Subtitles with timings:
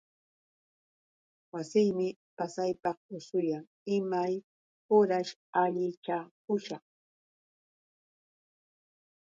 [1.53, 2.07] Wasiymi
[2.37, 3.63] pasaypaq usuyan.
[3.95, 4.33] Imay
[4.97, 6.83] uraćh allichakushaq?